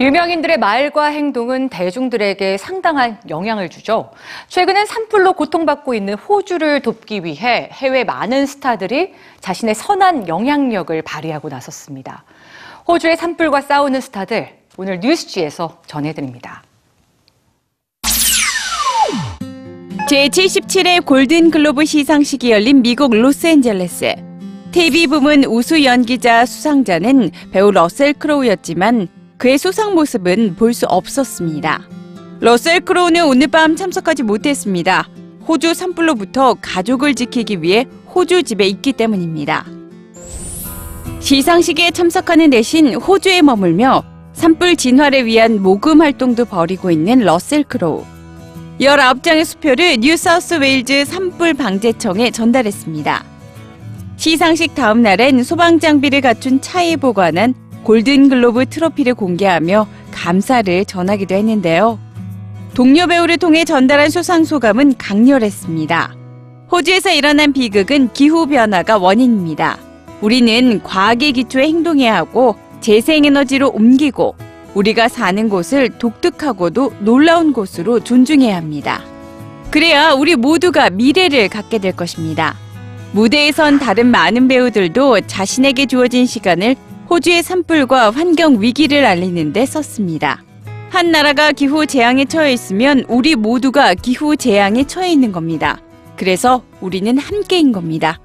유명인들의 0.00 0.58
말과 0.58 1.06
행동은 1.06 1.70
대중들에게 1.70 2.56
상당한 2.56 3.20
영향을 3.28 3.68
주죠. 3.68 4.10
최근엔 4.46 4.86
산불로 4.86 5.32
고통받고 5.32 5.92
있는 5.92 6.14
호주를 6.14 6.82
돕기 6.82 7.24
위해 7.24 7.68
해외 7.72 8.04
많은 8.04 8.46
스타들이 8.46 9.12
자신의 9.40 9.74
선한 9.74 10.28
영향력을 10.28 11.02
발휘하고 11.02 11.48
나섰습니다. 11.48 12.22
호주의 12.86 13.16
산불과 13.16 13.62
싸우는 13.62 14.00
스타들, 14.00 14.50
오늘 14.76 15.00
뉴스G에서 15.00 15.82
전해드립니다. 15.86 16.62
제77회 20.08 21.04
골든글로브 21.04 21.84
시상식이 21.84 22.52
열린 22.52 22.82
미국 22.82 23.14
로스앤젤레스. 23.14 24.14
TV 24.70 25.08
부문 25.08 25.44
우수 25.44 25.82
연기자 25.84 26.46
수상자는 26.46 27.32
배우 27.50 27.72
러셀 27.72 28.12
크로우였지만 28.14 29.17
그의 29.38 29.56
수상 29.56 29.94
모습은 29.94 30.56
볼 30.56 30.74
수 30.74 30.86
없었습니다. 30.86 31.88
러셀 32.40 32.80
크로우는 32.80 33.24
오늘 33.24 33.46
밤 33.48 33.76
참석하지 33.76 34.24
못했습니다. 34.24 35.08
호주 35.46 35.74
산불로부터 35.74 36.54
가족을 36.60 37.14
지키기 37.14 37.62
위해 37.62 37.86
호주 38.14 38.42
집에 38.42 38.66
있기 38.66 38.92
때문입니다. 38.92 39.64
시상식에 41.20 41.90
참석하는 41.90 42.50
대신 42.50 42.94
호주에 42.94 43.42
머물며 43.42 44.04
산불 44.34 44.76
진화를 44.76 45.26
위한 45.26 45.62
모금 45.62 46.00
활동도 46.00 46.44
벌이고 46.44 46.90
있는 46.90 47.20
러셀 47.20 47.64
크로우. 47.64 48.04
19장의 48.80 49.44
수표를 49.44 49.96
뉴사우스 49.98 50.54
웨일즈 50.54 51.04
산불 51.06 51.54
방재청에 51.54 52.30
전달했습니다. 52.30 53.24
시상식 54.16 54.74
다음 54.74 55.02
날엔 55.02 55.42
소방 55.42 55.80
장비를 55.80 56.20
갖춘 56.20 56.60
차에 56.60 56.96
보관한 56.96 57.54
골든글로브 57.88 58.66
트로피를 58.66 59.14
공개하며 59.14 59.86
감사를 60.12 60.84
전하기도 60.84 61.34
했는데요. 61.34 61.98
동료 62.74 63.06
배우를 63.06 63.38
통해 63.38 63.64
전달한 63.64 64.10
수상 64.10 64.44
소감은 64.44 64.98
강렬했습니다. 64.98 66.14
호주에서 66.70 67.12
일어난 67.12 67.54
비극은 67.54 68.10
기후변화가 68.12 68.98
원인입니다. 68.98 69.78
우리는 70.20 70.82
과학의 70.82 71.32
기초에 71.32 71.64
행동해야 71.64 72.14
하고 72.14 72.56
재생에너지로 72.80 73.70
옮기고 73.70 74.34
우리가 74.74 75.08
사는 75.08 75.48
곳을 75.48 75.88
독특하고도 75.88 76.92
놀라운 76.98 77.54
곳으로 77.54 78.00
존중해야 78.00 78.54
합니다. 78.54 79.00
그래야 79.70 80.12
우리 80.12 80.36
모두가 80.36 80.90
미래를 80.90 81.48
갖게 81.48 81.78
될 81.78 81.92
것입니다. 81.96 82.54
무대에 83.12 83.50
선 83.50 83.78
다른 83.78 84.08
많은 84.08 84.46
배우들도 84.46 85.22
자신에게 85.22 85.86
주어진 85.86 86.26
시간을 86.26 86.76
호주의 87.10 87.42
산불과 87.42 88.10
환경 88.10 88.60
위기를 88.60 89.04
알리는 89.06 89.54
데 89.54 89.64
썼습니다. 89.64 90.42
한 90.90 91.10
나라가 91.10 91.52
기후 91.52 91.86
재앙에 91.86 92.26
처해 92.26 92.52
있으면 92.52 93.04
우리 93.08 93.34
모두가 93.34 93.94
기후 93.94 94.36
재앙에 94.36 94.84
처해 94.84 95.12
있는 95.12 95.32
겁니다. 95.32 95.80
그래서 96.16 96.62
우리는 96.80 97.16
함께인 97.16 97.72
겁니다. 97.72 98.20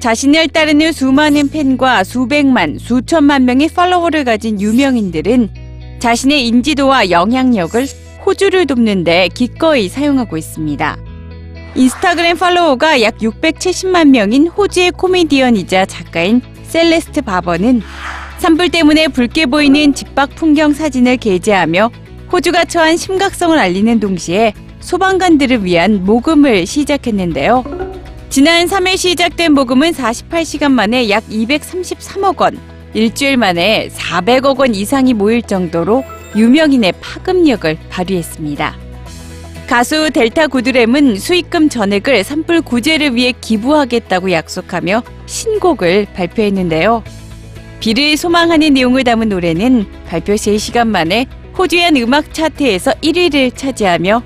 자신을 0.00 0.48
따르는 0.48 0.92
수많은 0.92 1.50
팬과 1.50 2.04
수백만, 2.04 2.78
수천만 2.78 3.44
명의 3.44 3.68
팔로워를 3.68 4.24
가진 4.24 4.60
유명인들은 4.60 5.98
자신의 5.98 6.46
인지도와 6.46 7.10
영향력을 7.10 7.86
호주를 8.24 8.66
돕는데 8.66 9.28
기꺼이 9.34 9.88
사용하고 9.88 10.36
있습니다. 10.36 10.96
인스타그램 11.74 12.38
팔로워가 12.38 13.02
약 13.02 13.18
670만 13.18 14.08
명인 14.08 14.46
호주의 14.46 14.90
코미디언이자 14.90 15.86
작가인 15.86 16.40
셀레스트 16.68 17.22
바버는 17.22 17.82
산불 18.38 18.68
때문에 18.70 19.08
붉게 19.08 19.46
보이는 19.46 19.92
집 19.94 20.14
밖 20.14 20.34
풍경 20.36 20.72
사진을 20.72 21.16
게재하며 21.16 21.90
호주가 22.30 22.64
처한 22.64 22.96
심각성을 22.96 23.58
알리는 23.58 24.00
동시에 24.00 24.52
소방관들을 24.80 25.64
위한 25.64 26.04
모금을 26.04 26.66
시작했는데요. 26.66 27.64
지난 28.30 28.66
3일 28.66 28.96
시작된 28.96 29.52
모금은 29.52 29.92
48시간 29.92 30.70
만에 30.70 31.08
약 31.10 31.26
233억 31.28 32.40
원, 32.40 32.58
일주일 32.94 33.36
만에 33.38 33.88
400억 33.88 34.58
원 34.58 34.74
이상이 34.74 35.14
모일 35.14 35.42
정도로 35.42 36.04
유명인의 36.36 36.92
파급력을 37.00 37.78
발휘했습니다. 37.88 38.76
가수 39.66 40.10
델타 40.10 40.48
구드램은 40.48 41.16
수익금 41.16 41.68
전액을 41.68 42.24
산불 42.24 42.62
구제를 42.62 43.14
위해 43.14 43.32
기부하겠다고 43.40 44.32
약속하며 44.32 45.02
신곡을 45.28 46.06
발표했는데요. 46.14 47.04
비를 47.80 48.16
소망하는 48.16 48.74
내용을 48.74 49.04
담은 49.04 49.28
노래는 49.28 49.86
발표 50.08 50.34
3시간 50.34 50.88
만에 50.88 51.26
호주의 51.56 51.90
음악 52.02 52.34
차트에서 52.34 52.92
1위를 53.02 53.54
차지하며 53.54 54.22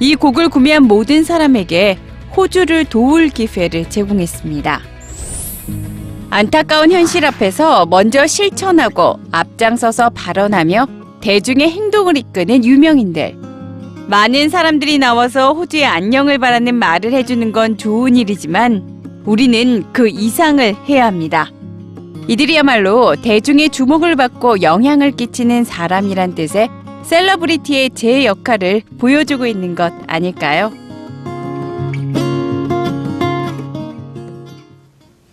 이 0.00 0.14
곡을 0.14 0.48
구매한 0.48 0.84
모든 0.84 1.22
사람에게 1.22 1.98
호주를 2.36 2.86
도울 2.86 3.28
기회를 3.28 3.88
제공했습니다. 3.88 4.80
안타까운 6.30 6.90
현실 6.90 7.24
앞에서 7.24 7.86
먼저 7.86 8.26
실천하고 8.26 9.20
앞장서서 9.30 10.10
발언하며 10.10 10.86
대중의 11.20 11.70
행동을 11.70 12.16
이끄는 12.16 12.64
유명인들. 12.64 13.36
많은 14.08 14.48
사람들이 14.48 14.98
나와서 14.98 15.52
호주의 15.52 15.84
안녕을 15.84 16.38
바라는 16.38 16.74
말을 16.74 17.12
해주는 17.12 17.52
건 17.52 17.76
좋은 17.76 18.16
일이지만 18.16 18.95
우리는 19.26 19.84
그 19.92 20.08
이상을 20.08 20.76
해야 20.88 21.06
합니다. 21.06 21.50
이들이야말로 22.28 23.16
대중의 23.16 23.70
주목을 23.70 24.16
받고 24.16 24.62
영향을 24.62 25.12
끼치는 25.12 25.64
사람이란 25.64 26.34
뜻의 26.34 26.68
셀러브리티의 27.02 27.90
제 27.90 28.24
역할을 28.24 28.82
보여주고 28.98 29.46
있는 29.46 29.74
것 29.74 29.92
아닐까요? 30.06 30.72